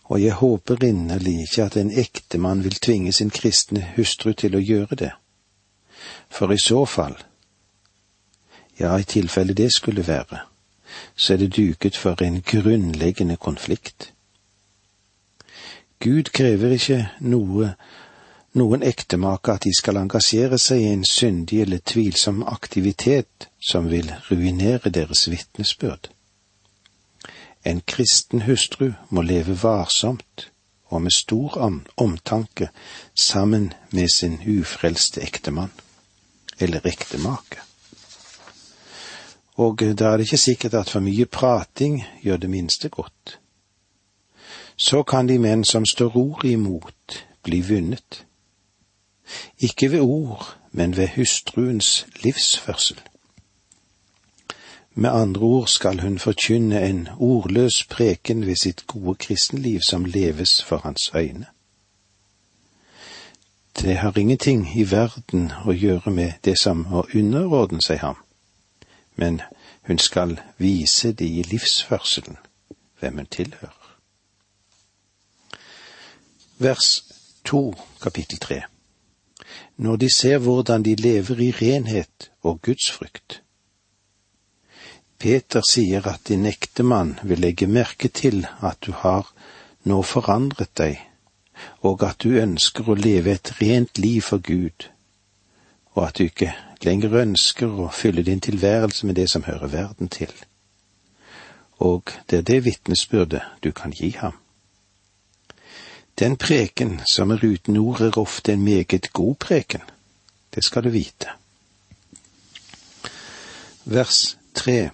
Og 0.05 0.23
jeg 0.23 0.39
håper 0.39 0.85
inderlig 0.85 1.41
ikke 1.43 1.65
at 1.65 1.77
en 1.77 1.91
ektemann 1.91 2.65
vil 2.65 2.79
tvinge 2.79 3.13
sin 3.13 3.31
kristne 3.31 3.83
hustru 3.97 4.33
til 4.33 4.57
å 4.57 4.63
gjøre 4.63 4.97
det 5.01 5.13
for 6.35 6.53
i 6.53 6.59
så 6.59 6.87
fall, 6.87 7.17
ja, 8.77 8.99
i 8.99 9.05
tilfelle 9.05 9.55
det 9.55 9.71
skulle 9.73 10.07
være, 10.07 10.41
så 11.17 11.33
er 11.33 11.37
det 11.37 11.57
duket 11.57 11.97
for 11.97 12.23
en 12.23 12.43
grunnleggende 12.43 13.37
konflikt. 13.37 14.13
Gud 16.01 16.31
krever 16.37 16.75
ikke 16.77 16.99
noe, 17.21 17.75
noen 18.55 18.83
ektemake 18.85 19.55
at 19.55 19.65
de 19.65 19.73
skal 19.75 19.97
engasjere 19.97 20.59
seg 20.61 20.83
i 20.83 20.91
en 20.93 21.05
syndig 21.09 21.63
eller 21.65 21.81
tvilsom 21.81 22.43
aktivitet 22.47 23.49
som 23.71 23.89
vil 23.91 24.11
ruinere 24.31 24.93
deres 24.93 25.29
vitnesbyrd. 25.31 26.11
En 27.65 27.81
kristen 27.81 28.45
hustru 28.45 28.91
må 29.09 29.23
leve 29.25 29.57
varsomt 29.63 30.51
og 30.93 31.03
med 31.03 31.15
stor 31.17 31.57
omtanke 31.97 32.69
sammen 33.15 33.73
med 33.91 34.09
sin 34.13 34.37
ufrelste 34.59 35.23
ektemann 35.25 35.73
eller 36.61 36.85
ektemake. 36.85 37.65
Og 39.55 39.81
da 39.81 40.05
er 40.05 40.17
det 40.17 40.27
ikke 40.27 40.37
sikkert 40.37 40.75
at 40.75 40.91
for 40.91 41.01
mye 41.01 41.27
prating 41.27 42.03
gjør 42.23 42.37
det 42.37 42.51
minste 42.51 42.89
godt. 42.89 43.39
Så 44.77 45.03
kan 45.03 45.29
de 45.29 45.39
menn 45.39 45.65
som 45.65 45.87
står 45.87 46.17
ordet 46.17 46.51
imot, 46.51 47.27
bli 47.43 47.61
vunnet. 47.69 48.25
Ikke 49.59 49.91
ved 49.93 50.01
ord, 50.01 50.57
men 50.73 50.97
ved 50.97 51.09
hustruens 51.17 52.07
livsførsel. 52.25 53.01
Med 54.95 55.11
andre 55.11 55.41
ord 55.41 55.67
skal 55.67 56.01
hun 56.01 56.19
forkynne 56.19 56.89
en 56.89 57.09
ordløs 57.17 57.85
preken 57.91 58.47
ved 58.47 58.57
sitt 58.57 58.87
gode 58.87 59.15
kristenliv 59.15 59.81
som 59.81 60.05
leves 60.05 60.63
for 60.65 60.77
hans 60.77 61.11
øyne. 61.15 61.47
Det 63.81 63.97
har 63.97 64.19
ingenting 64.19 64.69
i 64.79 64.91
verden 64.91 65.53
å 65.67 65.73
gjøre 65.73 66.11
med 66.11 66.33
det 66.45 66.55
som 66.59 66.87
å 66.95 67.03
underordne 67.15 67.83
seg 67.83 67.99
ham, 67.99 68.17
men 69.17 69.41
hun 69.87 69.99
skal 69.99 70.41
vise 70.59 71.13
det 71.13 71.27
i 71.27 71.43
livsførselen, 71.43 72.37
hvem 73.01 73.17
hun 73.17 73.27
tilhører. 73.27 73.97
Vers 76.59 77.05
to, 77.45 77.75
kapittel 78.03 78.39
tre. 78.39 78.63
Når 79.77 79.97
de 79.97 80.15
ser 80.15 80.39
hvordan 80.39 80.83
de 80.83 80.95
lever 80.95 81.41
i 81.41 81.51
renhet 81.51 82.31
og 82.43 82.63
gudsfrykt. 82.63 83.43
Peter 85.19 85.63
sier 85.71 86.07
at 86.09 86.29
din 86.29 86.47
ektemann 86.47 87.19
vil 87.23 87.41
legge 87.41 87.67
merke 87.67 88.09
til 88.09 88.47
at 88.63 88.79
du 88.87 88.93
har 88.93 89.31
nå 89.85 90.03
forandret 90.03 90.73
deg 90.79 91.01
og 91.81 92.03
at 92.07 92.23
du 92.25 92.35
ønsker 92.41 92.89
å 92.89 92.97
leve 92.99 93.35
et 93.35 93.53
rent 93.61 93.99
liv 93.99 94.23
for 94.25 94.43
Gud, 94.43 94.89
og 95.95 96.09
at 96.09 96.19
du 96.19 96.27
ikke 96.27 96.53
lenger 96.85 97.15
ønsker 97.25 97.81
å 97.81 97.91
fylle 97.93 98.23
din 98.23 98.41
tilværelse 98.41 99.07
med 99.07 99.17
det 99.19 99.29
som 99.31 99.45
hører 99.45 99.73
verden 99.73 100.09
til. 100.09 100.33
Og 101.79 102.11
det 102.31 102.39
er 102.39 102.49
det 102.49 102.65
vitnesbyrdet 102.65 103.43
du 103.65 103.73
kan 103.73 103.93
gi 103.93 104.11
ham. 104.19 104.37
Den 106.19 106.37
preken 106.37 107.01
som 107.11 107.31
er 107.31 107.43
uten 107.43 107.77
ord, 107.77 108.01
er 108.01 108.19
ofte 108.19 108.53
en 108.53 108.65
meget 108.65 109.13
god 109.13 109.35
preken. 109.35 109.83
Det 110.55 110.65
skal 110.65 110.85
du 110.85 110.89
vite. 110.89 111.29
Vers 113.85 114.39
tre. 114.55 114.91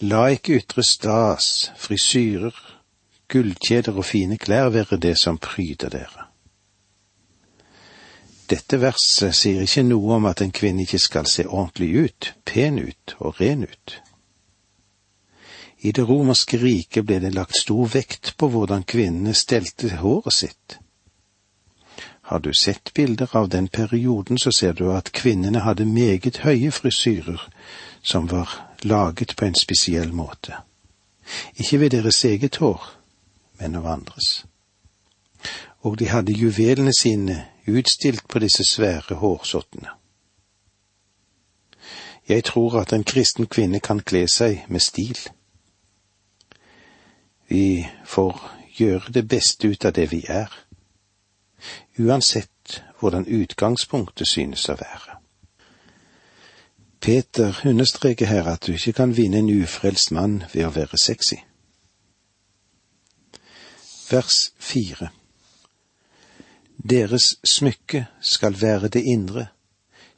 La 0.00 0.28
ikke 0.32 0.56
ytre 0.56 0.82
stas, 0.82 1.72
frisyrer, 1.76 2.54
gullkjeder 3.28 3.98
og 3.98 4.04
fine 4.04 4.38
klær 4.38 4.70
være 4.72 4.96
det 4.96 5.18
som 5.18 5.38
pryder 5.38 5.92
dere. 5.92 6.27
Dette 8.48 8.78
verset 8.80 9.36
sier 9.36 9.60
ikke 9.64 9.84
noe 9.84 10.16
om 10.16 10.26
at 10.30 10.40
en 10.40 10.52
kvinne 10.54 10.86
ikke 10.86 11.00
skal 11.02 11.26
se 11.28 11.44
ordentlig 11.44 11.90
ut, 12.06 12.32
pen 12.48 12.78
ut 12.80 13.16
og 13.18 13.40
ren 13.42 13.66
ut. 13.68 13.98
I 15.84 15.92
det 15.92 16.08
romerske 16.08 16.58
riket 16.58 17.06
ble 17.06 17.20
det 17.22 17.34
lagt 17.36 17.58
stor 17.60 17.90
vekt 17.92 18.32
på 18.40 18.48
hvordan 18.50 18.86
kvinnene 18.88 19.34
stelte 19.36 19.92
håret 20.00 20.34
sitt. 20.34 20.78
Har 22.28 22.40
du 22.40 22.50
sett 22.54 22.90
bilder 22.94 23.36
av 23.36 23.48
den 23.48 23.68
perioden, 23.68 24.38
så 24.38 24.52
ser 24.52 24.72
du 24.72 24.90
at 24.92 25.12
kvinnene 25.12 25.62
hadde 25.64 25.84
meget 25.84 26.42
høye 26.44 26.72
frisyrer 26.72 27.44
som 28.02 28.28
var 28.28 28.52
laget 28.82 29.36
på 29.36 29.44
en 29.44 29.56
spesiell 29.56 30.12
måte. 30.12 30.56
Ikke 31.56 31.80
ved 31.80 31.90
deres 31.90 32.24
eget 32.24 32.56
hår, 32.56 32.84
men 33.60 33.76
av 33.76 33.86
andres. 33.86 34.47
Og 35.80 35.98
de 35.98 36.08
hadde 36.08 36.32
juvelene 36.32 36.92
sine 37.00 37.46
utstilt 37.68 38.28
på 38.28 38.38
disse 38.38 38.64
svære 38.64 39.14
hårsottene. 39.14 39.88
Jeg 42.28 42.44
tror 42.44 42.80
at 42.80 42.92
en 42.92 43.04
kristen 43.04 43.46
kvinne 43.46 43.80
kan 43.80 44.00
kle 44.00 44.26
seg 44.28 44.64
med 44.68 44.80
stil. 44.80 45.18
Vi 47.48 47.86
får 48.04 48.40
gjøre 48.78 49.12
det 49.12 49.28
beste 49.28 49.68
ut 49.68 49.84
av 49.84 49.92
det 49.92 50.10
vi 50.10 50.24
er, 50.28 50.52
uansett 51.98 52.82
hvordan 53.00 53.26
utgangspunktet 53.26 54.28
synes 54.28 54.68
å 54.68 54.76
være. 54.76 55.16
Peter 57.00 57.60
understreker 57.64 58.26
her 58.26 58.50
at 58.50 58.66
du 58.66 58.72
ikke 58.72 58.92
kan 58.92 59.16
vinne 59.16 59.38
en 59.38 59.62
ufrelst 59.62 60.10
mann 60.12 60.42
ved 60.52 60.66
å 60.66 60.74
være 60.74 60.98
sexy. 60.98 61.38
Vers 64.10 64.50
fire 64.58 65.10
Deres 66.78 67.36
smykke 67.44 68.06
skal 68.20 68.60
være 68.60 68.88
det 68.88 69.02
indre, 69.02 69.46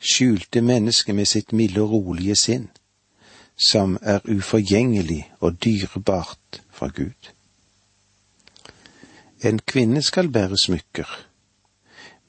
skjulte 0.01 0.61
mennesket 0.61 1.15
med 1.15 1.27
sitt 1.27 1.53
milde 1.53 1.81
og 1.81 1.91
rolige 1.93 2.37
sinn, 2.37 2.69
som 3.57 3.99
er 4.03 4.21
uforgjengelig 4.29 5.33
og 5.41 5.65
dyrebart 5.65 6.63
fra 6.73 6.89
Gud. 6.89 7.33
En 9.45 9.59
kvinne 9.59 10.03
skal 10.03 10.29
bære 10.29 10.57
smykker, 10.65 11.09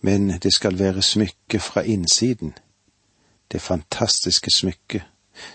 men 0.01 0.39
det 0.39 0.53
skal 0.53 0.79
være 0.79 1.01
smykke 1.01 1.59
fra 1.59 1.81
innsiden, 1.81 2.53
det 3.51 3.61
fantastiske 3.61 4.51
smykket 4.51 5.03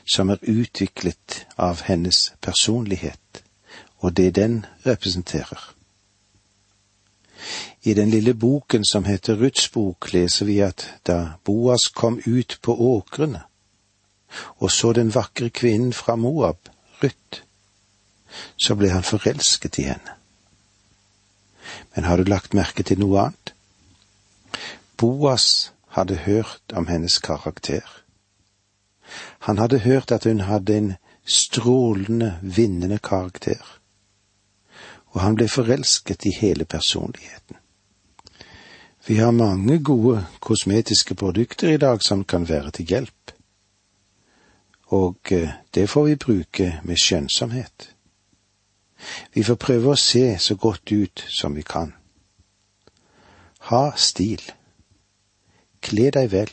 som 0.04 0.30
er 0.30 0.42
utviklet 0.48 1.46
av 1.56 1.82
hennes 1.86 2.32
personlighet 2.40 3.42
og 3.98 4.16
det 4.16 4.34
den 4.34 4.66
representerer. 4.86 5.75
I 7.86 7.94
den 7.94 8.10
lille 8.10 8.34
boken 8.34 8.84
som 8.84 9.04
heter 9.06 9.38
Ruths 9.38 9.68
bok, 9.72 10.10
leser 10.12 10.46
vi 10.46 10.58
at 10.64 10.88
da 11.06 11.38
Boas 11.46 11.88
kom 11.94 12.18
ut 12.26 12.58
på 12.62 12.74
åkrene 12.74 13.46
og 14.56 14.70
så 14.70 14.92
den 14.92 15.14
vakre 15.14 15.50
kvinnen 15.50 15.92
fra 15.92 16.16
Moab, 16.16 16.56
Ruth, 17.02 17.42
så 18.56 18.74
ble 18.74 18.90
han 18.90 19.06
forelsket 19.06 19.78
i 19.78 19.88
henne. 19.90 20.16
Men 21.94 22.04
har 22.04 22.16
du 22.16 22.28
lagt 22.28 22.54
merke 22.54 22.82
til 22.82 23.00
noe 23.00 23.28
annet? 23.28 23.52
Boas 24.96 25.72
hadde 25.96 26.22
hørt 26.24 26.72
om 26.72 26.86
hennes 26.86 27.18
karakter. 27.18 27.84
Han 29.48 29.58
hadde 29.58 29.84
hørt 29.84 30.12
at 30.12 30.24
hun 30.24 30.40
hadde 30.40 30.76
en 30.76 30.94
strålende, 31.24 32.38
vinnende 32.42 32.98
karakter, 32.98 33.62
og 35.12 35.20
han 35.20 35.36
ble 35.36 35.48
forelsket 35.48 36.26
i 36.26 36.34
hele 36.40 36.64
personligheten. 36.64 37.56
Vi 39.08 39.16
har 39.16 39.30
mange 39.30 39.84
gode 39.84 40.26
kosmetiske 40.40 41.14
produkter 41.14 41.68
i 41.68 41.76
dag 41.76 42.02
som 42.02 42.24
kan 42.24 42.48
være 42.48 42.70
til 42.70 42.86
hjelp, 42.86 43.30
og 44.86 45.30
eh, 45.30 45.50
det 45.74 45.90
får 45.90 46.04
vi 46.04 46.16
bruke 46.16 46.80
med 46.84 46.98
skjønnsomhet. 46.98 47.94
Vi 49.34 49.44
får 49.46 49.54
prøve 49.62 49.92
å 49.92 50.00
se 50.00 50.38
så 50.42 50.56
godt 50.58 50.90
ut 50.90 51.22
som 51.30 51.54
vi 51.54 51.62
kan. 51.62 51.92
Ha 53.70 53.92
stil. 53.96 54.42
Kle 55.80 56.08
deg 56.10 56.32
vel. 56.32 56.50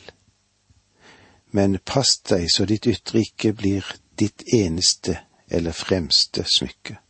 Men 1.50 1.80
pass 1.82 2.20
deg 2.22 2.46
så 2.54 2.68
ditt 2.70 2.86
ytre 2.86 3.24
ikke 3.26 3.52
blir 3.52 3.90
ditt 4.18 4.46
eneste 4.54 5.18
eller 5.50 5.74
fremste 5.74 6.46
smykke. 6.46 7.00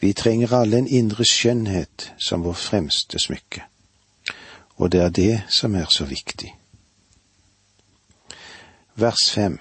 Vi 0.00 0.12
trenger 0.12 0.54
alle 0.60 0.84
en 0.84 0.92
indre 1.00 1.24
skjønnhet 1.24 2.10
som 2.20 2.44
vår 2.44 2.60
fremste 2.68 3.16
smykke 3.16 3.64
og 4.78 4.92
det 4.92 5.00
er 5.00 5.08
det 5.10 5.42
som 5.48 5.74
er 5.74 5.90
så 5.90 6.04
viktig. 6.04 6.54
Vers 8.94 9.30
fem 9.30 9.58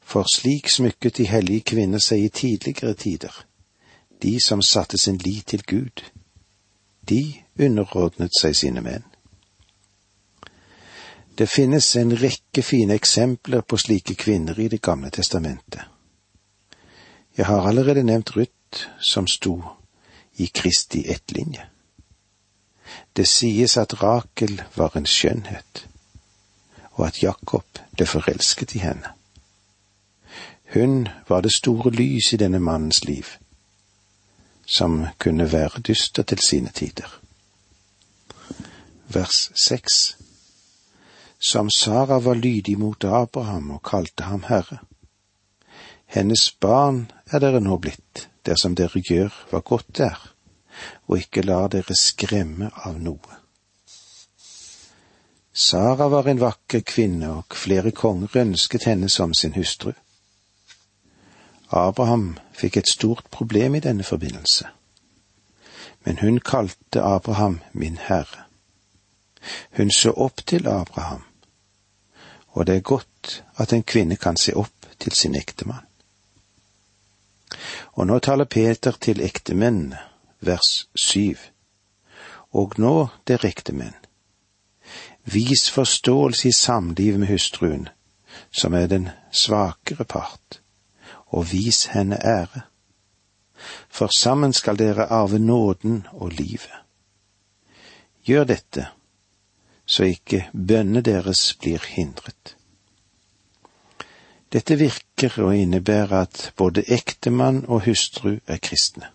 For 0.00 0.26
slik 0.34 0.68
smykket 0.68 1.16
de 1.16 1.26
hellige 1.26 1.60
kvinner 1.60 1.98
seg 1.98 2.24
i 2.24 2.28
tidligere 2.28 2.94
tider, 2.94 3.32
de 4.22 4.36
som 4.40 4.62
satte 4.62 4.98
sin 4.98 5.16
lit 5.16 5.46
til 5.46 5.62
Gud. 5.62 6.02
De 7.08 7.34
underordnet 7.58 8.30
seg 8.40 8.56
sine 8.56 8.82
menn. 8.84 9.06
Det 11.38 11.48
finnes 11.48 11.96
en 11.96 12.12
rekke 12.12 12.62
fine 12.62 12.94
eksempler 12.94 13.64
på 13.64 13.76
slike 13.76 14.14
kvinner 14.14 14.58
i 14.60 14.68
Det 14.68 14.82
gamle 14.82 15.10
testamentet. 15.10 15.80
Jeg 17.36 17.46
har 17.46 17.68
allerede 17.68 18.02
nevnt 18.02 18.36
Ruth, 18.36 18.88
som 19.00 19.26
sto 19.26 19.62
i 20.36 20.46
Kristi 20.46 21.04
ettlinje. 21.08 21.71
Det 23.16 23.28
sies 23.28 23.76
at 23.76 24.02
Rakel 24.02 24.62
var 24.76 24.96
en 24.96 25.06
skjønnhet, 25.06 25.86
og 26.92 27.06
at 27.06 27.22
Jakob 27.22 27.80
ble 27.96 28.06
forelsket 28.06 28.74
i 28.74 28.82
henne. 28.84 29.12
Hun 30.72 31.08
var 31.28 31.40
det 31.40 31.52
store 31.52 31.90
lys 31.90 32.32
i 32.32 32.40
denne 32.40 32.60
mannens 32.60 33.04
liv, 33.04 33.26
som 34.66 35.06
kunne 35.18 35.52
være 35.52 35.84
dyster 35.84 36.22
til 36.22 36.38
sine 36.48 36.70
tider. 36.72 37.20
Vers 39.08 39.50
seks 39.66 40.16
Som 41.40 41.70
Sara 41.70 42.18
var 42.18 42.34
lydig 42.34 42.78
mot 42.78 43.04
Abraham 43.04 43.70
og 43.70 43.82
kalte 43.82 44.22
ham 44.22 44.44
herre. 44.48 44.78
Hennes 46.06 46.52
barn 46.60 47.10
er 47.26 47.38
dere 47.38 47.60
nå 47.60 47.76
blitt, 47.76 48.28
dersom 48.46 48.76
dere 48.78 49.02
gjør 49.02 49.34
hva 49.50 49.60
godt 49.60 50.00
er 50.00 50.31
og 51.08 51.18
ikke 51.18 51.44
la 51.46 51.66
dere 51.72 51.96
skremme 51.96 52.70
av 52.86 52.98
noe. 53.00 53.38
Sara 55.52 56.08
var 56.08 56.28
en 56.28 56.40
vakker 56.40 56.80
kvinne, 56.80 57.28
og 57.28 57.56
flere 57.56 57.92
konger 57.92 58.40
ønsket 58.40 58.86
henne 58.88 59.08
som 59.12 59.34
sin 59.34 59.52
hustru. 59.52 59.92
Abraham 61.72 62.38
fikk 62.56 62.76
et 62.76 62.88
stort 62.88 63.28
problem 63.30 63.74
i 63.74 63.80
denne 63.84 64.04
forbindelse, 64.04 64.68
men 66.04 66.18
hun 66.18 66.40
kalte 66.40 67.02
Abraham 67.02 67.60
min 67.72 67.96
herre. 67.96 68.46
Hun 69.76 69.90
så 69.90 70.12
opp 70.12 70.44
til 70.46 70.68
Abraham, 70.68 71.24
og 72.48 72.66
det 72.66 72.76
er 72.76 72.80
godt 72.80 73.42
at 73.56 73.72
en 73.72 73.82
kvinne 73.82 74.16
kan 74.16 74.36
se 74.36 74.54
opp 74.56 74.88
til 74.98 75.12
sin 75.12 75.34
ektemann. 75.34 75.84
Og 77.92 78.06
nå 78.06 78.18
taler 78.18 78.44
Peter 78.48 78.96
til 79.00 79.20
ektemennene 79.20 80.11
vers 80.42 80.88
syv. 80.94 81.38
Og 82.52 82.74
nå, 82.78 83.08
det 83.26 83.40
direkte 83.40 83.72
menn, 83.72 83.96
vis 85.24 85.70
forståelse 85.70 86.48
i 86.48 86.52
samlivet 86.52 87.20
med 87.20 87.28
hustruen, 87.32 87.88
som 88.50 88.74
er 88.74 88.86
den 88.86 89.08
svakere 89.32 90.04
part, 90.04 90.60
og 91.26 91.52
vis 91.52 91.86
henne 91.94 92.18
ære. 92.20 92.66
For 93.88 94.10
sammen 94.18 94.52
skal 94.52 94.78
dere 94.78 95.06
arve 95.06 95.38
nåden 95.38 96.06
og 96.12 96.28
livet. 96.28 96.74
Gjør 98.24 98.44
dette, 98.44 98.86
så 99.86 100.04
ikke 100.04 100.48
bønnene 100.52 101.00
deres 101.00 101.54
blir 101.60 101.82
hindret. 101.88 102.56
Dette 104.52 104.76
virker 104.76 105.38
å 105.40 105.50
innebære 105.56 106.20
at 106.26 106.52
både 106.56 106.84
ektemann 106.92 107.64
og 107.68 107.86
hustru 107.86 108.36
er 108.46 108.60
kristne. 108.60 109.08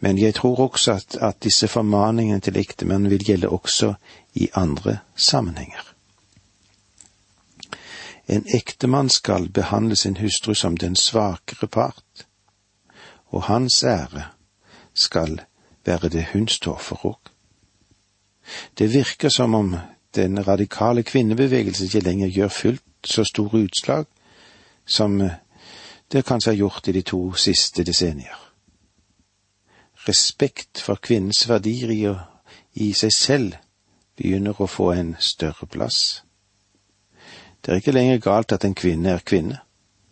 Men 0.00 0.18
jeg 0.18 0.34
tror 0.34 0.60
også 0.60 0.92
at, 0.92 1.16
at 1.20 1.44
disse 1.44 1.68
formaningene 1.68 2.40
til 2.40 2.56
ektemenn 2.56 3.10
vil 3.10 3.24
gjelde 3.24 3.48
også 3.48 3.94
i 4.34 4.48
andre 4.54 4.98
sammenhenger. 5.16 5.94
En 8.28 8.46
ektemann 8.54 9.10
skal 9.10 9.48
behandle 9.48 9.96
sin 9.96 10.16
hustru 10.16 10.54
som 10.54 10.76
den 10.76 10.96
svakere 10.96 11.66
part, 11.66 12.26
og 13.26 13.42
hans 13.42 13.82
ære 13.84 14.24
skal 14.94 15.40
være 15.86 16.08
det 16.08 16.26
hun 16.32 16.48
står 16.48 16.78
for 16.78 17.06
òg. 17.06 17.30
Det 18.78 18.92
virker 18.92 19.28
som 19.28 19.54
om 19.54 19.76
den 20.14 20.46
radikale 20.46 21.02
kvinnebevegelse 21.02 21.84
ikke 21.84 22.00
lenger 22.00 22.28
gjør 22.28 22.48
fullt 22.48 22.82
så 23.04 23.24
store 23.24 23.64
utslag 23.64 24.04
som 24.86 25.18
det 26.12 26.24
kanskje 26.24 26.50
har 26.50 26.56
gjort 26.56 26.88
i 26.88 26.92
de 26.92 27.02
to 27.02 27.32
siste 27.32 27.84
desennier 27.84 28.44
respekt 30.08 30.80
for 30.80 31.00
kvinnens 31.00 31.48
verdier 31.48 31.90
i, 32.74 32.92
seg 32.92 33.12
selv 33.12 33.56
begynner 34.16 34.60
å 34.60 34.70
få 34.70 34.92
en 34.92 35.14
større 35.18 35.66
plass. 35.66 36.22
Det 37.60 37.72
er 37.72 37.80
ikke 37.80 37.94
lenger 37.96 38.18
galt 38.24 38.52
at 38.52 38.64
en 38.64 38.76
kvinne 38.76 39.14
er 39.14 39.24
kvinne, 39.24 39.60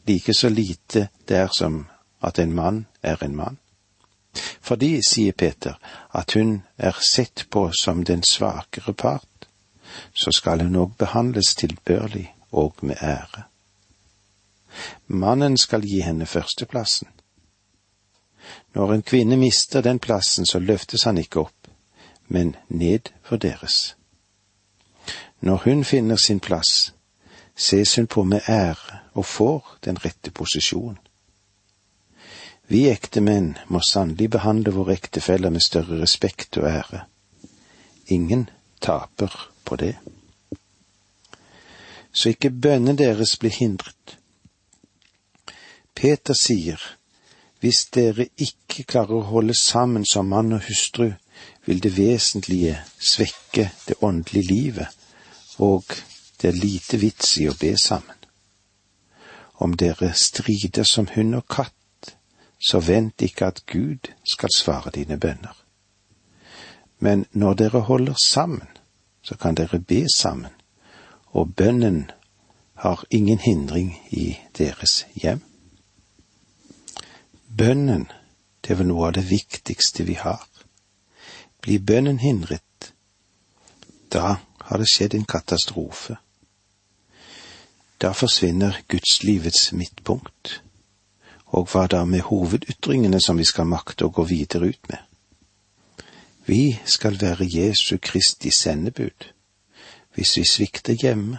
like 0.09 0.35
så 0.35 0.49
lite 0.49 1.09
det 1.29 1.37
er 1.37 1.53
som 1.53 1.85
at 2.23 2.39
en 2.39 2.55
mann 2.55 2.87
er 3.03 3.23
en 3.23 3.37
mann. 3.37 3.59
Fordi, 4.61 5.03
sier 5.05 5.33
Peter, 5.33 5.77
at 6.15 6.33
hun 6.33 6.63
er 6.79 6.97
sett 7.05 7.47
på 7.51 7.69
som 7.77 8.05
den 8.05 8.23
svakere 8.23 8.95
part, 8.95 9.49
så 10.15 10.33
skal 10.33 10.63
hun 10.65 10.79
òg 10.81 10.95
behandles 10.99 11.55
tilbørlig 11.55 12.31
og 12.51 12.81
med 12.83 12.97
ære. 13.03 13.45
Mannen 15.07 15.59
skal 15.61 15.85
gi 15.85 16.01
henne 16.01 16.27
førsteplassen. 16.27 17.09
Når 18.75 18.93
en 18.93 19.03
kvinne 19.03 19.37
mister 19.37 19.81
den 19.81 19.99
plassen, 19.99 20.47
så 20.47 20.59
løftes 20.59 21.05
han 21.05 21.19
ikke 21.19 21.41
opp, 21.41 21.69
men 22.29 22.57
nedvurderes. 22.69 23.97
Når 25.41 25.63
hun 25.65 25.85
finner 25.85 26.17
sin 26.17 26.41
plass, 26.41 26.95
ses 27.57 27.97
hun 27.97 28.07
på 28.07 28.25
med 28.25 28.41
ære 28.49 29.01
og 29.15 29.27
får 29.27 29.79
den 29.85 29.99
rette 30.05 30.31
posisjonen. 30.31 30.99
Vi 32.69 32.87
ektemenn 32.89 33.57
må 33.69 33.83
sannelig 33.85 34.31
behandle 34.31 34.73
våre 34.73 34.95
ektefeller 34.97 35.51
med 35.51 35.61
større 35.61 35.99
respekt 36.01 36.57
og 36.57 36.69
ære. 36.71 37.03
Ingen 38.07 38.49
taper 38.81 39.35
på 39.65 39.77
det. 39.77 39.97
Så 42.13 42.33
ikke 42.33 42.51
bønnen 42.51 42.97
deres 42.99 43.37
blir 43.37 43.53
hindret. 43.53 44.17
Peter 45.95 46.35
sier, 46.39 46.81
hvis 47.63 47.85
dere 47.95 48.27
ikke 48.43 48.83
klarer 48.91 49.21
å 49.21 49.29
holde 49.31 49.55
sammen 49.55 50.03
som 50.09 50.27
mann 50.27 50.51
og 50.57 50.65
hustru, 50.67 51.13
vil 51.67 51.83
det 51.83 51.93
vesentlige 51.95 52.81
svekke 52.99 53.69
det 53.87 54.01
åndelige 54.03 54.49
livet, 54.49 54.89
og 55.63 55.85
det 56.41 56.49
er 56.51 56.59
lite 56.59 56.99
vits 56.99 57.37
i 57.39 57.47
å 57.47 57.55
be 57.61 57.77
sammen. 57.79 58.19
Om 59.63 59.77
dere 59.79 60.11
strider 60.19 60.83
som 60.83 61.07
hund 61.15 61.39
og 61.39 61.47
katt, 61.47 62.17
så 62.59 62.81
vent 62.83 63.23
ikke 63.23 63.53
at 63.53 63.63
Gud 63.71 64.11
skal 64.27 64.51
svare 64.55 64.91
dine 64.95 65.21
bønner. 65.23 65.55
Men 66.99 67.27
når 67.31 67.55
dere 67.63 67.85
holder 67.87 68.19
sammen, 68.25 68.67
så 69.23 69.39
kan 69.39 69.55
dere 69.55 69.79
be 69.79 70.03
sammen, 70.17 70.51
og 71.31 71.55
bønnen 71.55 72.11
har 72.83 73.07
ingen 73.11 73.39
hindring 73.39 73.95
i 74.11 74.35
deres 74.59 75.05
hjem. 75.15 75.52
Bønnen, 77.59 78.07
det 78.65 78.73
er 78.73 78.79
vel 78.81 78.89
noe 78.89 79.11
av 79.11 79.17
det 79.19 79.27
viktigste 79.29 80.07
vi 80.09 80.15
har. 80.17 80.47
Blir 81.61 81.83
bønnen 81.85 82.19
hindret, 82.23 82.93
da 84.13 84.39
har 84.69 84.81
det 84.81 84.89
skjedd 84.89 85.15
en 85.15 85.29
katastrofe. 85.29 86.17
Da 88.01 88.13
forsvinner 88.17 88.81
gudslivets 88.89 89.73
midtpunkt. 89.73 90.63
Og 91.53 91.69
hva 91.69 91.85
da 91.87 92.03
med 92.09 92.25
hovedytringene 92.27 93.21
som 93.21 93.37
vi 93.37 93.45
skal 93.45 93.69
makte 93.69 94.09
å 94.09 94.15
gå 94.17 94.25
videre 94.27 94.73
ut 94.73 94.89
med? 94.89 94.99
Vi 96.49 96.79
skal 96.89 97.21
være 97.21 97.47
Jesu 97.47 97.99
Kristi 98.03 98.51
sendebud. 98.51 99.29
Hvis 100.17 100.37
vi 100.37 100.45
svikter 100.49 100.97
hjemme, 100.99 101.39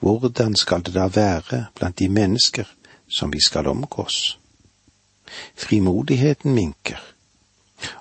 hvordan 0.00 0.54
skal 0.56 0.84
det 0.84 0.94
da 0.94 1.08
være 1.08 1.66
blant 1.74 1.98
de 1.98 2.08
mennesker 2.08 2.68
som 3.08 3.32
vi 3.32 3.40
skal 3.40 3.66
omgås? 3.72 4.36
Frimodigheten 5.54 6.54
minker, 6.54 7.00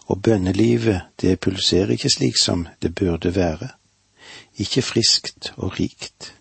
og 0.08 0.22
bønnelivet 0.22 1.02
det 1.22 1.40
pulserer 1.40 1.96
ikke 1.96 2.10
slik 2.10 2.38
som 2.38 2.68
det 2.82 2.96
burde 2.96 3.36
være 3.36 3.70
ikke 4.58 4.82
friskt 4.82 5.54
og 5.58 5.80
rikt, 5.80 6.34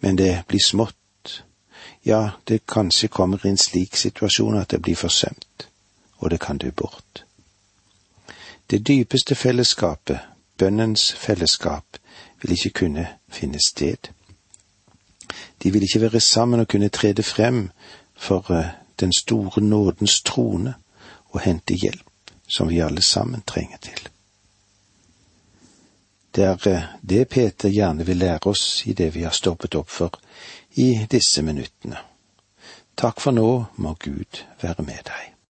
men 0.00 0.18
det 0.18 0.44
blir 0.48 0.62
smått, 0.64 1.44
ja, 2.04 2.30
det 2.48 2.66
kanskje 2.66 3.08
kommer 3.08 3.46
i 3.46 3.48
en 3.48 3.58
slik 3.58 3.96
situasjon 3.96 4.58
at 4.60 4.70
det 4.70 4.82
blir 4.82 4.96
forsømt, 4.96 5.68
og 6.18 6.30
det 6.30 6.40
kan 6.40 6.58
dø 6.58 6.70
bort. 6.70 7.24
Det 8.70 8.86
dypeste 8.88 9.34
fellesskapet, 9.34 10.18
bønnens 10.58 11.12
fellesskap, 11.12 11.84
vil 12.42 12.52
ikke 12.52 12.70
kunne 12.70 13.06
finne 13.28 13.58
sted. 13.66 14.10
De 15.62 15.72
vil 15.72 15.82
ikke 15.82 16.00
være 16.00 16.20
sammen 16.20 16.60
og 16.60 16.68
kunne 16.68 16.88
trede 16.88 17.22
frem 17.22 17.70
for 18.16 18.50
eh, 18.54 18.70
den 19.00 19.12
store 19.12 19.62
nådens 19.62 20.22
trone 20.22 20.74
og 21.34 21.40
hente 21.40 21.74
hjelp, 21.74 22.30
som 22.48 22.68
vi 22.68 22.80
alle 22.80 23.02
sammen 23.02 23.42
trenger 23.42 23.78
til. 23.82 24.08
Det 26.34 26.44
er 26.44 26.68
eh, 26.68 26.88
det 27.00 27.28
Peter 27.28 27.68
gjerne 27.68 28.06
vil 28.06 28.16
lære 28.16 28.50
oss 28.50 28.82
i 28.86 28.92
det 28.92 29.14
vi 29.14 29.22
har 29.22 29.34
stoppet 29.34 29.74
opp 29.74 29.90
for 29.90 30.18
i 30.74 31.06
disse 31.10 31.42
minuttene. 31.42 31.98
Takk 32.96 33.20
for 33.20 33.34
nå 33.34 33.64
må 33.76 33.94
Gud 33.94 34.42
være 34.62 34.82
med 34.82 35.06
deg. 35.06 35.33